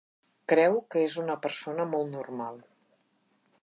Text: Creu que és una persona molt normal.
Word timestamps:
Creu 0.53 0.77
que 0.95 1.03
és 1.09 1.19
una 1.25 1.37
persona 1.45 1.87
molt 1.95 2.13
normal. 2.19 2.61